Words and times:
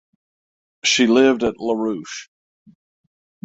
She 0.83 1.05
lived 1.05 1.43
at 1.43 1.59
La 1.59 1.75
Ruche. 1.75 2.27